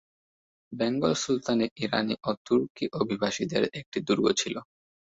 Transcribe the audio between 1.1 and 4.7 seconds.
সুলতানি ইরানী ও তুর্কি অভিবাসীদের একটি দুর্গ ছিল।